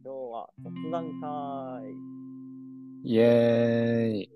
[0.00, 1.92] 今日は雑談会。
[3.04, 4.30] イエーイ。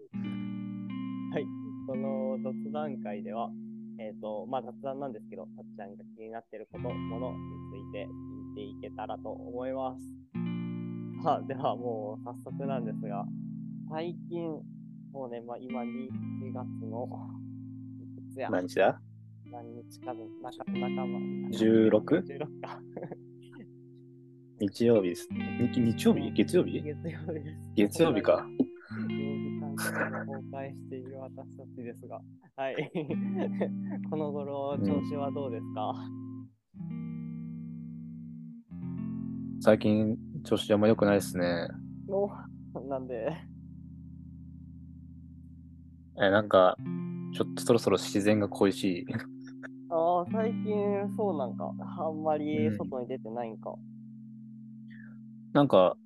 [1.33, 1.47] はい。
[1.87, 3.49] この雑談会では、
[3.99, 7.37] えっ、と、まあ雑談なんですけど、たっちゃんが気になっていること、ものに
[7.73, 10.03] ついて聞いていけたらと思います。
[11.25, 13.25] さあ、ではもう早速なんですが、
[13.89, 14.43] 最近、
[15.13, 15.87] もうね、まあ今2
[16.53, 17.09] 月の、
[18.03, 18.51] いくつや？
[18.51, 19.01] 何日だ？
[19.51, 21.49] 何日かの中、中間。
[21.51, 22.79] 16 16か。
[24.59, 25.29] 日曜日です。
[25.31, 26.33] 日日曜日？
[26.33, 26.81] 月曜日？
[26.81, 27.73] 月曜日です。
[27.75, 28.33] 月曜日か。
[28.33, 32.23] 曜日感覚が崩壊している私たちですが、
[32.57, 32.91] はい。
[34.09, 35.95] この頃、調子はどうですか、
[39.61, 41.69] 最近、調子あんま良くないですね。
[42.09, 42.31] の
[42.89, 43.31] なんで、
[46.19, 46.79] え、なんか、
[47.35, 49.07] ちょっとそろそろ自然が恋しい。
[49.93, 53.75] ああ、最近そうなんか、あんまりうん外に出てないんか。
[55.57, 55.97] なんか、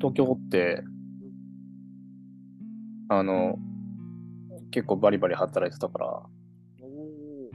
[0.00, 0.82] 東京って、
[3.08, 3.56] あの、
[4.72, 6.08] 結構バリバリ働いてたから、
[6.80, 7.50] おお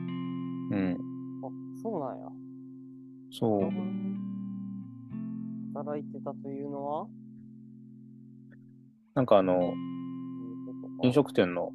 [0.71, 0.97] うん、
[1.43, 1.49] あ、
[1.83, 2.25] そうなんや。
[3.31, 3.69] そう。
[5.73, 7.07] 働いてたというのは？
[9.15, 9.73] なんかあの、
[11.03, 11.73] 飲食店の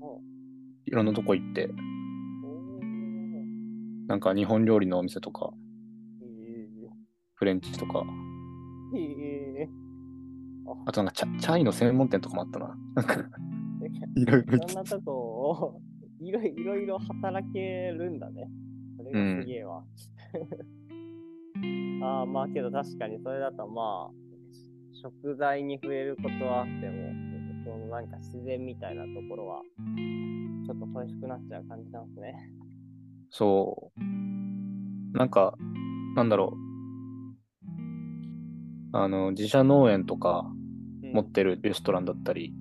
[0.00, 0.20] お
[0.84, 1.68] いろんなとこ行って、
[2.44, 2.80] お
[4.06, 5.56] なんか日本料理のお店とか、ー。
[7.34, 8.02] フレンチとか、へ
[8.94, 8.98] え。
[8.98, 9.68] へ
[10.86, 12.76] あとなんかチャチャイの専門店とかもあったな。
[12.94, 13.14] なんか、
[14.16, 14.20] え。
[14.20, 15.80] いろいろいろんなとこを
[16.20, 17.60] いろいろいろ働け
[17.96, 18.48] るんだね。
[18.96, 19.84] それがすげえわ。
[22.02, 24.14] ああ、まあけど確かにそれだとまあ、
[25.02, 26.80] 食材に触れることはあっても、
[27.64, 29.62] そのなんか自然みたいなところは、
[30.66, 32.34] ちょっと恋しくなっちゃう感じなんですね。
[33.30, 34.00] そう。
[35.18, 35.54] なんか、
[36.14, 36.65] なんだろう。
[38.98, 40.46] あの、自社農園とか
[41.02, 42.52] うん持ってるレストランだったり、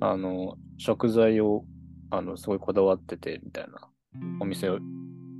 [0.00, 1.64] うんあの、食材を、
[2.10, 3.88] あの、すごいこだわってて、みたいな
[4.40, 4.78] お店を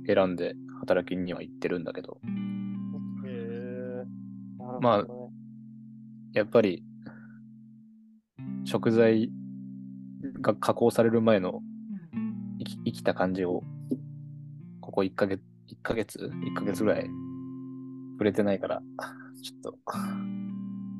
[0.07, 2.19] 選んで働きには行ってるんだけど。
[4.81, 5.05] まあ
[6.33, 6.83] やっぱり、
[8.65, 9.31] 食材
[10.41, 11.61] が加工される前の
[12.59, 13.63] 生き生きた感じを、
[14.81, 17.07] ここ1ヶ月、1ヶ月 ?1 ヶ月ぐらい
[18.13, 18.81] 触れてないから、
[19.41, 19.79] ちょっと、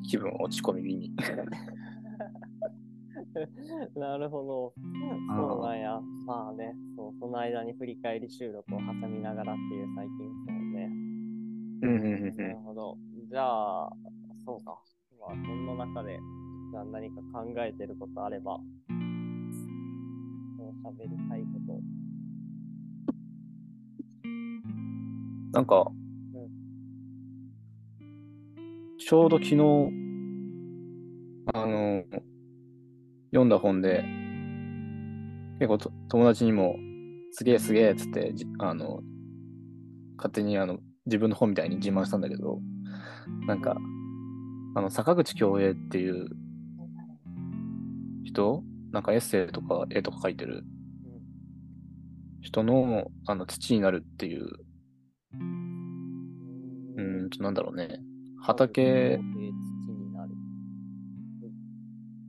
[0.07, 1.11] 気分落ち込み気味。
[3.95, 4.73] なるほど。
[5.35, 5.99] そうなんや。
[6.25, 10.89] まあね、そう、その間に振り返り収録を挟みながらっていう最近ですもんね。
[11.81, 12.97] うんうんうんなるほど。
[13.29, 13.89] じゃあ、
[14.45, 14.81] そうか。
[15.19, 16.19] まあ、そんな中で、
[16.71, 18.59] じゃあ何か考えてることあれば、
[20.57, 21.81] そう喋りたいこと。
[25.53, 25.91] なんか、
[29.07, 29.55] ちょうど昨日、
[31.53, 32.03] あの、
[33.29, 34.03] 読んだ本で、
[35.59, 35.77] 結構
[36.09, 36.75] 友達にも、
[37.29, 39.03] すげえすげえっつって、あの、
[40.17, 42.57] 勝手にあの自分の本みたいに自慢したんだけど、
[43.45, 43.77] なんか、
[44.73, 46.27] あの、坂口恭平っていう
[48.23, 50.63] 人、なんかエッセイとか絵とか書いてる
[52.41, 54.45] 人の、あの、土になるっていう、
[56.97, 57.99] うーんと、なんだろうね。
[58.45, 59.19] 畑。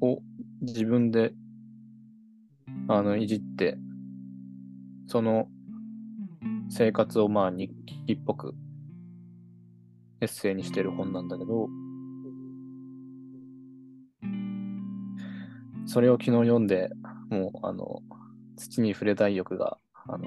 [0.00, 0.22] を
[0.60, 1.32] 自分で、
[2.88, 3.78] あの、いじって、
[5.06, 5.48] その
[6.68, 7.70] 生活をまあ日
[8.06, 8.54] 記っぽく
[10.20, 11.68] エッセイにしてる本なんだけど、
[15.86, 16.90] それを昨日読んで、
[17.30, 18.02] もう、あの、
[18.56, 19.78] 土に触れたい欲が、
[20.08, 20.26] あの、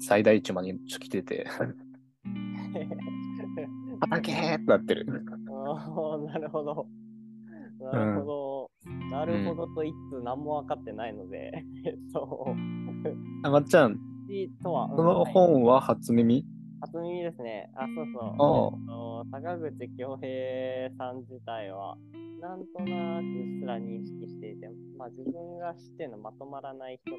[0.00, 1.46] す最大値まで来てて、
[4.06, 5.06] 畑ーってなってる。
[5.66, 6.86] ああ、なるほど。
[7.80, 8.70] なるほど。
[9.10, 11.52] なるほどと言いつつ何も分かってないので、
[11.86, 12.46] えっと、
[13.42, 13.98] あまっちゃん、
[14.28, 16.44] 土とは、このはい本は初耳？
[16.80, 17.70] 初耳ですね。
[17.76, 18.78] あ、そうそう。
[18.78, 21.96] えっと坂口恭平さん自体は、
[22.40, 24.68] なんとなくうっすら認識していて、
[24.98, 27.16] まあ自分が知ってるのまとまらない人と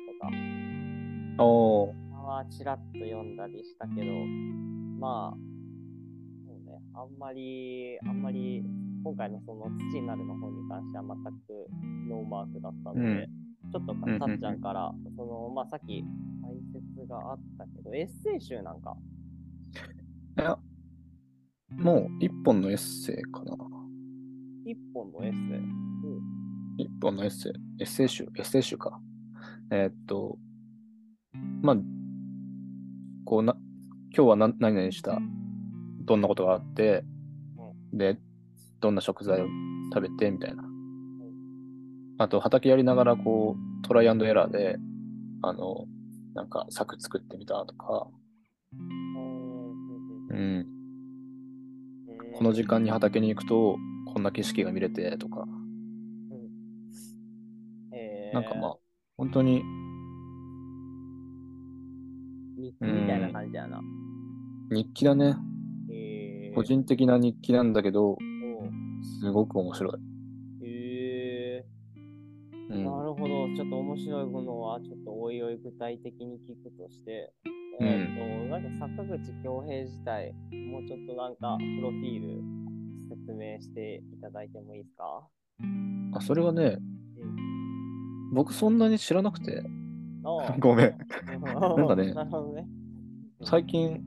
[1.38, 2.06] かおー。
[2.26, 4.08] はちらっと読んだりしたけど、
[5.00, 5.38] まあ、
[6.98, 8.64] あんまり、あんまり、
[9.04, 11.68] 今回のその土になるの本に関しては全く
[12.10, 13.28] ノーマークだったので、
[13.72, 16.04] ちょっとうんうんたっちゃんから、その、まあさっき
[16.42, 18.96] 解説があったけど、エッセイ集なんか、
[20.38, 20.58] いや、
[21.72, 23.58] もう一本のエッセイかな。
[24.66, 26.86] 一本のエッセイ？
[26.86, 29.00] 一本のエッセイ、エッセイ集、エッセイ集か。
[29.72, 30.38] えーっと、
[31.62, 31.78] まあ、
[33.26, 33.56] こうな、
[34.16, 35.20] 今日は何何々した、
[36.06, 37.04] どんなことがあって、
[37.92, 37.98] うん。
[37.98, 38.18] で、
[38.80, 39.48] どんな食材を
[39.94, 40.64] 食べてみたいな。
[42.18, 44.78] あと、畑やりながら、こう、トライアンドエラーで、
[45.42, 45.86] あの、
[46.34, 48.08] なんか柵作ってみたとか、
[50.30, 50.36] うん。
[50.36, 50.66] うん、
[52.34, 53.78] この時間に畑に行くと、
[54.14, 55.46] こんな景色が見れてとか、
[57.94, 58.34] えー。
[58.34, 58.76] なんかまあ、
[59.18, 59.64] 本当に
[62.58, 63.82] 日記みたいな感じやな。
[64.72, 65.36] 日記だね。
[66.56, 68.18] えー、個人的な日記なんだけど、
[69.22, 69.94] すごく面白い。
[70.64, 72.86] えー、うん。
[72.86, 73.48] なるほど。
[73.56, 77.34] ちょっと面白いものは、ちょっとおいおい具体的に聞くとして、
[77.80, 77.88] うん。
[77.88, 80.34] えっ、と、なんか坂口恭平自体、
[80.72, 82.42] もうちょっとなんか、プロフィール
[83.10, 85.28] 説明していただいてもいいですか？
[86.14, 86.78] あ、それはね、
[88.34, 89.64] 僕そんなに知らなくて、
[90.60, 90.98] ごめん。
[91.78, 92.14] なんかねね。
[93.44, 94.02] 最近、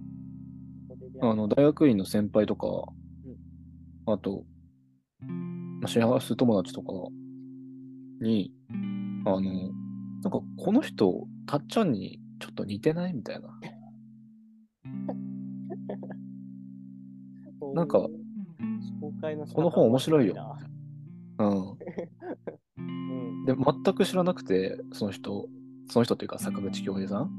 [1.21, 2.69] あの、大学院の先輩とか、
[4.07, 4.45] あと、
[5.21, 6.93] まあシェアハウス友達とか
[8.21, 8.53] に、
[9.25, 9.49] あの、な
[10.29, 13.49] んかこの人、たっちゃんにちょっと似てないみたいな。
[17.75, 18.11] なんか、こ
[19.63, 20.35] の本面白いよ。
[20.35, 20.59] な。
[21.39, 21.79] うん。
[22.79, 23.45] うん。
[23.45, 25.49] で、全く知らなくて、その人、
[25.87, 27.31] その人っていうか坂口恭平さん。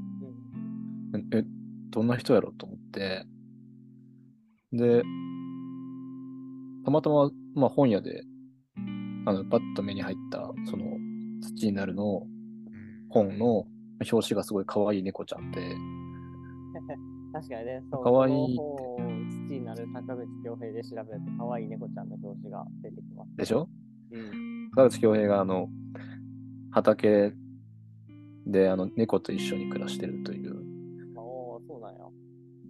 [1.12, 1.28] うん。
[1.32, 1.44] え、
[1.90, 3.26] どんな人やろうと思って、
[4.72, 5.02] で、
[6.84, 8.22] たまたま、まあ本屋で、
[9.26, 10.84] あの、パッと目に入った、その、
[11.42, 12.26] 土になるの
[13.08, 13.66] 本の
[14.10, 15.60] 表紙がすごい可愛い猫ちゃんで、
[17.32, 18.04] 確かにね、そう。
[18.04, 21.06] かわい土になる坂口恭平で調べる
[21.38, 23.36] と、可愛い猫ちゃんの表紙が出てきます。
[23.36, 23.68] でしょ？
[24.12, 24.70] うん。
[24.74, 25.68] 坂口恭平があの、
[26.70, 27.32] 畑
[28.46, 30.59] であの猫と一緒に暮らしてるという。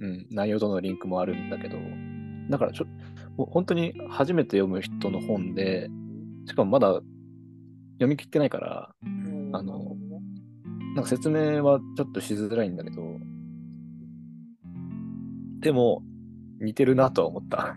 [0.00, 1.76] うん、内容とのリンクもあるんだけど、
[2.48, 2.86] だからちょ、
[3.36, 5.88] もう本当に初めて読む人の本で、
[6.46, 7.00] しかもまだ
[7.94, 9.96] 読み切ってないから、うんあの
[10.94, 13.02] なんか説明はちょっとしづらいんだけど、
[15.60, 16.02] でも、
[16.60, 17.76] 似てるなとは思った。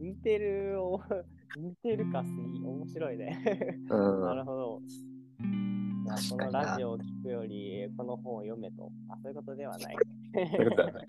[0.00, 1.00] 似てるお、
[1.56, 3.38] 似てるかすぎ、面白いね。
[3.88, 4.82] うん なるほど。
[6.30, 8.90] このラジオを聞くより、この本を読めと。
[9.08, 9.96] あ、そういうことではない。
[10.34, 11.06] そういうことではない。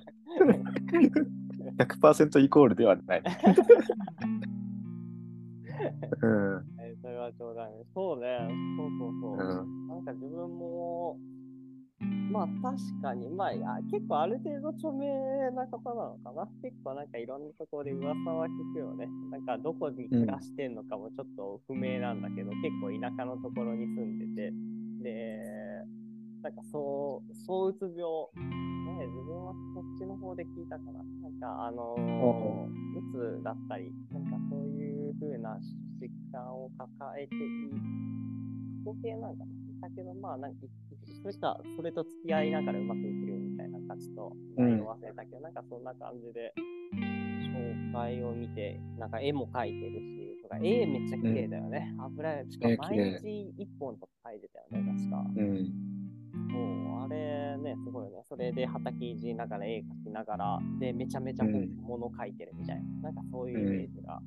[1.77, 3.23] 100%イコールではない。
[6.21, 6.65] うん。
[6.79, 7.91] えーそれは冗談です。
[7.95, 8.37] そうね。
[8.77, 9.33] そうそうそう。
[9.33, 9.87] うん。
[9.87, 11.17] なんか自分も、
[12.31, 15.07] まあ確かに、まあいや、結構ある程度著名
[15.51, 16.47] な方なのかな。
[16.61, 19.07] 結構なんかいろんなところで噂は聞くよね。
[19.31, 24.53] なんかどこに暮らしてんのかもちょっと不明なんだけど、結構田舎のところに住んでて、
[25.01, 25.39] で、
[26.43, 27.97] なんかそう、躁うつ病、
[28.97, 31.03] ね、自分はそっちの方で聞いたかな。
[31.21, 32.67] なんかあのー、
[32.99, 35.57] うつだったり、なんかそういう風な
[35.99, 37.71] 疾患を抱えている
[38.85, 39.61] 過去形なんかな。
[39.81, 40.57] だけど、まあ、なんか、
[41.21, 46.53] それか、それと付き合いながらうまくいけるみたいな感じと、内容忘れたけど、なんかそんな感じで、
[46.93, 50.20] 紹介を見て、なんか絵も描いてるし、
[50.51, 51.95] か絵めっちゃ綺麗だよね。
[51.99, 55.25] 油絵、しかも毎日一本とか描いてたよね、確か。
[55.35, 55.81] うん。
[56.49, 58.23] もう、あれね、すごいよね。
[58.27, 64.19] それで畑いじりながら絵描きながら、で、めちゃめちゃうん物描いてるみたいな、なんかそういうイメージが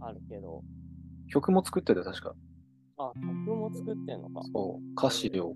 [0.00, 0.62] あるけど、
[1.28, 2.34] 曲も作ってて、確か。
[2.98, 4.42] あ、曲も作ってんのか。
[4.52, 4.92] そう。
[4.92, 5.54] 歌詞を。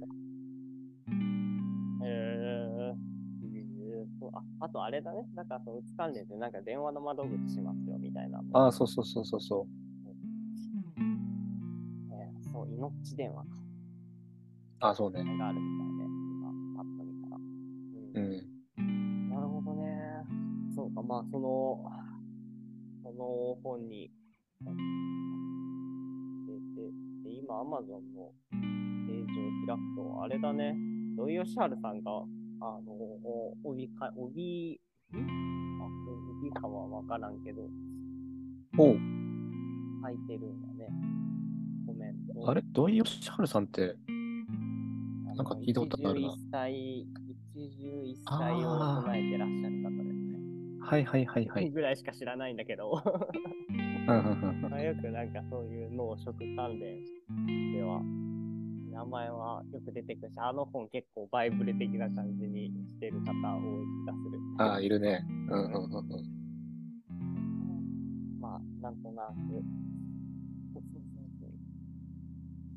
[2.03, 2.61] へえ
[4.19, 5.27] そうああとあれだね。
[5.35, 7.79] だからそのうつ関連でなんか電話の窓口します。
[8.53, 9.67] ああ、そうそうそうそうそ
[12.13, 13.49] えーそう、命電話か。
[13.53, 13.55] う。
[14.81, 15.23] あそうね。
[15.39, 17.37] があるみたいで、今、パッと見たら。
[17.37, 17.41] う
[18.15, 18.23] うん
[18.83, 19.29] ん。
[19.31, 20.01] なるほどね。
[20.75, 21.85] そうか、まあ、その、
[23.03, 24.11] その本に、
[26.47, 30.75] で、で、で今、アマゾンのページを開くと、あれだね、
[31.17, 32.11] 土井善晴さんが、
[32.63, 34.81] あの、お帯か、帯、
[35.13, 35.17] ん？
[35.81, 35.87] あ、
[36.43, 37.63] 帯かはわからんけど、
[38.81, 38.97] おう
[40.03, 40.89] 書いてるんだね。
[41.87, 42.51] コメント。
[42.51, 42.63] あれ？
[42.73, 43.95] 土井善晴さんって、
[45.37, 50.39] なんか聞いたことあるな一汁一菜、一汁一菜を唱えてらっしゃる方ですね。
[50.81, 51.71] はいはいはいはい。
[51.71, 52.91] ぐらいしか知らないんだけど。
[52.91, 53.03] よ
[54.95, 57.05] くなんかそういう農食関連
[57.75, 58.01] では、
[58.93, 64.41] 名前はよく出てくるし、あの本結構バイブル的な感じにしてる方多い気がする。
[64.59, 65.23] ああ、いるね。
[65.51, 66.40] うんうんうんうん。
[68.81, 69.35] まあ、なんとなく。
[70.75, 71.51] そうそうそう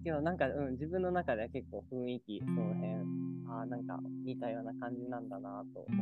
[0.04, 2.94] けどなんか、うん、自分の中では結構雰囲気、その辺、
[3.50, 5.86] ああ、なんか似たような感じなんだなと。
[5.90, 6.00] うん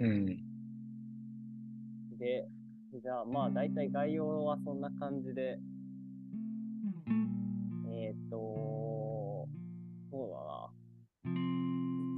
[0.00, 0.26] うんうん。
[2.18, 2.46] で、
[3.00, 5.58] じゃあまあ大体概要はそんな感じで、
[7.88, 8.36] えっ、と、
[10.10, 10.70] そうだな。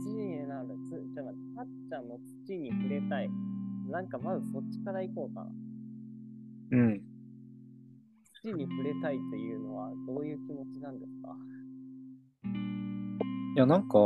[0.03, 3.44] 土になる、つ、ちょっと待って、たっちゃんの土に触れたい。
[3.95, 5.51] なんかまずそっちから行こうかな。
[6.73, 7.01] うん。
[8.43, 11.29] 土に触れたいというのはどういう気持ちなんですか？
[13.55, 13.99] いや、なんか、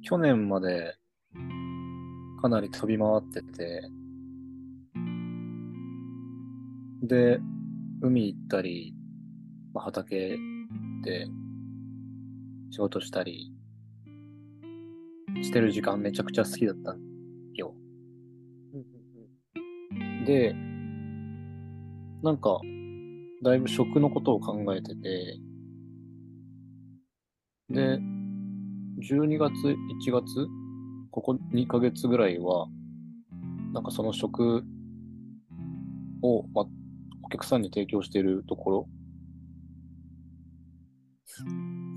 [0.00, 0.96] 去年まで
[2.40, 3.82] かなり飛び回ってて、
[7.02, 7.38] で、
[8.00, 8.94] 海行ったり、
[9.74, 10.38] まあ、畑
[11.02, 11.26] で
[12.70, 13.52] 仕事したり
[15.42, 16.92] してる時間めちゃくちゃ好きだった。
[16.92, 16.98] ん
[17.54, 17.74] よ。
[20.26, 20.54] で、
[22.22, 22.60] なんか、
[23.42, 25.38] だいぶ食のことを考えてて、
[27.70, 27.98] で、
[29.00, 30.46] 12月、1月、
[31.10, 32.66] ここ2ヶ月ぐらいは、
[33.72, 34.64] なんかその食
[36.22, 36.64] を、ま、
[37.22, 38.88] お客さんに提供しているところ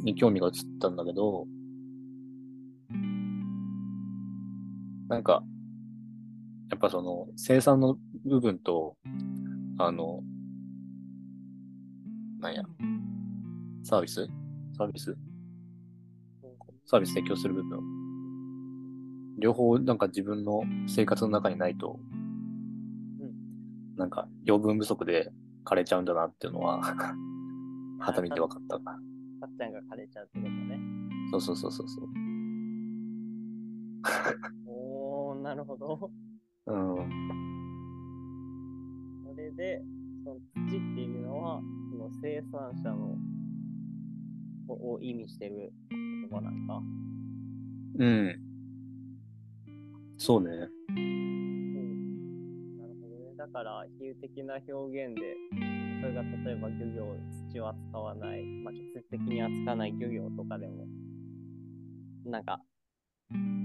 [0.04, 1.46] に興味が移ったんだけど、
[5.08, 5.44] なんか、
[6.70, 8.98] やっぱその生産の部分と、
[9.78, 10.22] あの、
[12.40, 12.64] なんや、
[13.84, 14.28] サービス？
[14.78, 15.18] サービス？
[16.86, 17.80] サービス提供する部分。
[19.40, 22.00] 両方なんか自分の生活の中にないと、
[23.96, 25.32] なんか養分不足で
[25.64, 26.82] 枯れちゃうんだなっていうのは、
[28.00, 28.80] はた見て分かった。
[28.80, 28.92] た
[29.46, 30.80] っちゃんが枯れちゃうってことね。
[31.32, 32.08] そうそうそうそうそう。
[35.48, 36.12] なるほど。
[36.66, 37.10] うん。
[39.26, 39.82] それで、
[40.26, 40.40] その
[40.70, 43.16] 土っていうのは、その生産者の
[44.68, 46.82] をを意味してる言葉なんか？
[48.00, 48.38] うん。
[50.18, 50.50] そうね。
[50.90, 52.78] うん。
[52.78, 53.34] なるほどね。
[53.38, 55.22] だから、比喩的な表現で、
[56.02, 57.16] それが例えば漁業、
[57.54, 60.86] 土を扱わない、まあ、直接的に扱わない漁業とかでも、
[62.26, 62.62] なんか、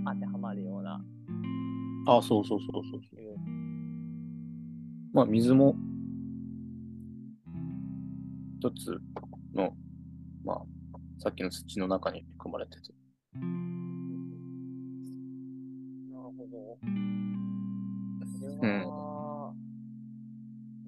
[0.04, 1.04] 当てはまるような、
[2.06, 3.22] あ、そうそうそうそうそう。
[5.12, 5.76] まあ、水も、
[8.58, 9.00] 一つ
[9.54, 9.76] の、
[10.44, 10.62] まあ、
[11.18, 12.92] さっきの土の中に含まれてて。
[13.34, 13.38] な
[16.18, 16.78] るほど。
[18.40, 19.54] それは、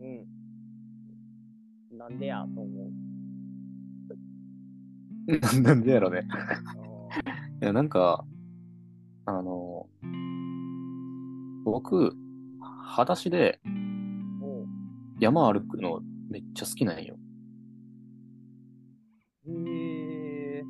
[0.01, 0.27] うん。
[1.99, 2.93] なんでやと思う？
[5.63, 6.27] なんでやろね。
[6.31, 6.45] あ
[7.63, 8.25] いや、なんか、
[9.27, 9.89] あの、
[11.65, 12.15] 僕、
[12.61, 13.61] 裸足で
[15.21, 17.17] 山歩くのめっちゃ好きなんよ。
[19.47, 20.63] へえ。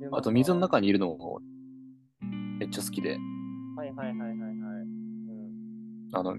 [0.00, 1.40] でもあと、水の中にいるのも
[2.58, 3.18] めっちゃ好きで、
[3.76, 4.48] はいはいはいはいはい。
[4.50, 6.08] うん。
[6.12, 6.36] あの、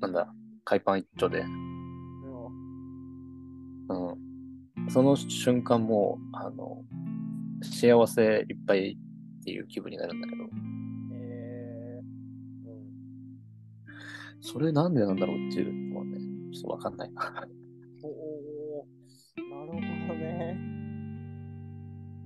[0.00, 0.34] なんだ、
[0.64, 2.50] 海パン一丁で、も
[3.88, 4.90] うん。
[4.90, 6.82] その瞬間もう、あの、
[7.62, 8.96] 幸せいっぱい
[9.40, 10.44] っていう気分になるんだけど、
[14.40, 16.18] それなんでなんだろうっていうのはね、
[16.52, 17.46] ちょっとわかんないな。
[18.02, 18.86] おお
[19.36, 19.72] なる
[20.06, 20.56] ほどね。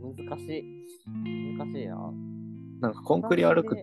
[0.01, 0.65] 難しい。
[1.59, 2.13] 難しいな。
[2.81, 3.77] なんかコンクリ歩く。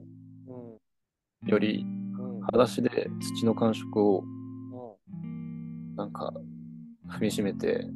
[1.47, 2.41] より、うん。
[2.41, 4.23] 裸足で土の感触を
[5.11, 5.95] うん。
[5.95, 6.31] なんか
[7.09, 7.87] 踏みしめて、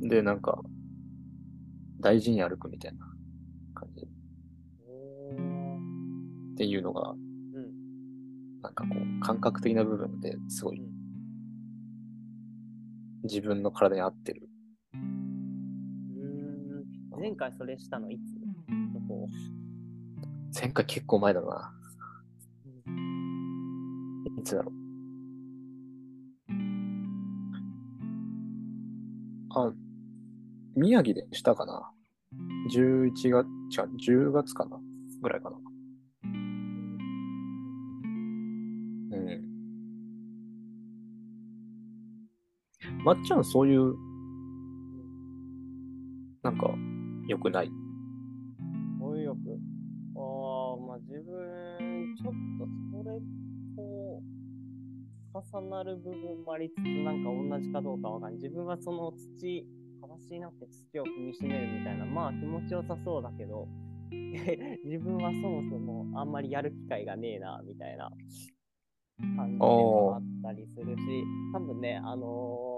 [0.00, 0.08] うん。
[0.08, 0.60] で、なんか
[2.00, 3.06] 大事に歩くみたいな
[3.74, 4.08] 感じっ
[6.56, 7.29] ていうのが、うん。
[8.62, 10.90] なんかこう感覚的な部分ですごいうん
[13.24, 14.48] 自分の体に合ってる。
[14.94, 14.98] うー
[17.16, 17.20] ん。
[17.20, 18.20] 前回それしたのいつ？
[18.94, 19.28] どこ？
[20.58, 21.72] 前回結構前だな。
[24.38, 24.74] いつだろう。
[29.52, 29.72] あ、
[30.76, 31.90] 宮城でしたかな
[32.72, 33.42] ?11 月、違う、
[34.30, 34.80] 10月かな？
[35.20, 35.58] ぐらいかな。
[43.04, 43.94] まっちゃん、そういう、
[46.42, 46.74] なんか、
[47.26, 47.70] 良くない？
[48.98, 49.58] 語彙力。
[50.16, 50.18] あ
[50.74, 52.66] あ、まあ自分、ちょっと
[52.98, 53.20] それ
[53.76, 54.22] と
[55.62, 58.34] 重なる部分もありつつ、なんか同じかどうかわかんない。
[58.34, 59.66] 自分はその土、
[60.02, 63.68] 裸足になって土を踏みしめるみたいな、まあ気持ちよさそうだけど、
[64.84, 68.10] 自分はそもそもあんまりやる機会がねえな、みたいな
[69.36, 72.69] 感じもあったりするし、多分ね、あのー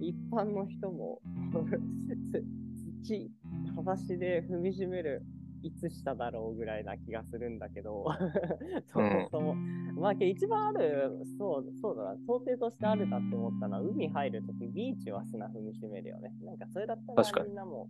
[0.00, 1.20] 一般の人も
[3.02, 3.30] 土、
[3.76, 5.22] 裸足で踏みしめる、
[5.62, 8.04] いつしただろうぐらいな気がするんだけど、
[8.92, 9.54] そもそも、
[9.94, 16.32] まあ一番ある、そう、そうだな、想定としてあるなって思ったのは、海入るときビーチは砂踏みしめるよね。
[16.42, 17.48] なんかそれだったらに。
[17.48, 17.88] みんなも、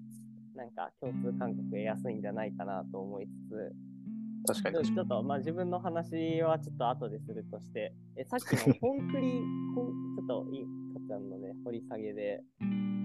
[0.55, 3.75] なんか共通感覚得やすいんじゃないかなと思いつつ、
[4.47, 9.43] 確かにちょっと、まあ、自分の話はちょっと後でするとして、えさっきのコンクリ、
[9.75, 10.84] コンちょっとい？
[11.07, 12.43] ちゃんのね、掘り下げで、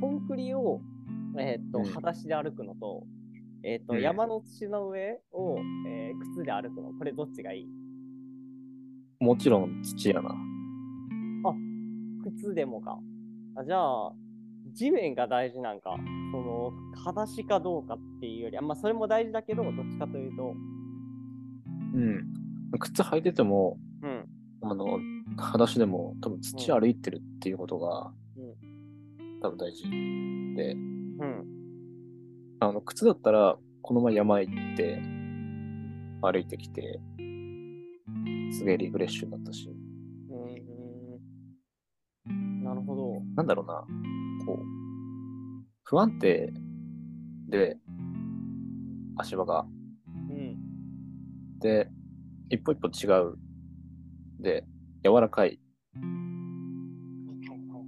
[0.02, 0.82] コンクリを、
[1.38, 3.06] えーっと、うん裸足で歩くのと、
[3.64, 7.66] えーっと、うん山の土の上を、えー靴で歩くの、これどっちがいい？
[7.66, 7.70] に。
[9.20, 10.36] もちろん土やな。
[12.38, 13.00] 靴でもか。
[13.56, 14.14] あじゃあ、
[14.74, 15.96] 地面が大事なんか、
[16.32, 20.54] その、裸足かどうかっていうより、あまあ、それも大事だけど、どっちかというと、
[21.96, 22.78] うん。
[22.80, 24.26] 靴履いてても、うん、
[24.62, 25.00] あの、
[25.38, 28.12] 裸足でも多分土歩いてるっていうことが、
[29.42, 29.84] 多分大事。
[30.56, 30.76] で、う
[31.26, 31.46] ん、
[32.60, 35.02] あの、靴だったら、この前山行って、
[36.22, 37.00] 歩いてきて、
[38.52, 39.70] すげえリフレッシュになったし、
[42.28, 43.22] うん、なるほど。
[43.36, 43.86] なんだろうな、
[44.46, 44.66] こう、
[45.84, 46.54] 不安定
[47.48, 47.78] で、
[49.18, 49.66] 足場が、
[50.30, 50.58] うん、
[51.60, 51.90] で、
[52.50, 53.38] 一歩一歩違う、
[54.42, 54.66] で、
[55.04, 55.60] 柔らかい、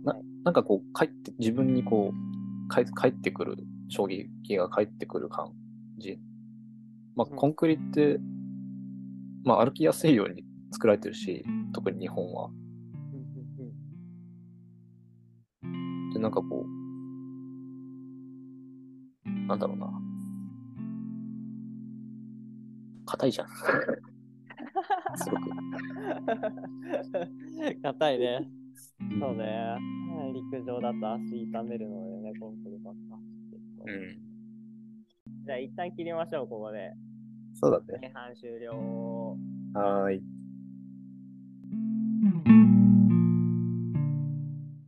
[0.04, 3.58] ななんかこう、帰って、自分にこう、帰帰ってくる、
[3.90, 5.52] 衝撃が返ってくる感
[5.98, 6.20] じ。
[7.16, 8.20] まあ、うんコンクリって、
[9.44, 12.50] まあ、歩きやすいように作られてるし、特に日本は。
[16.14, 16.66] で、なんかこ
[19.26, 19.92] う、なんだろうな。
[23.06, 23.48] 硬いじゃん。
[25.16, 25.42] すごく。
[27.82, 28.48] 硬いね。
[29.20, 29.78] そうね。
[30.34, 33.18] 陸上だと足痛めるのでね、コンクリばっか
[33.86, 34.18] うん。
[35.46, 36.92] じゃあ一旦切りましょう、ここで。
[37.54, 38.00] そうだね。
[38.02, 39.38] 前半終了。
[39.74, 40.41] はーい。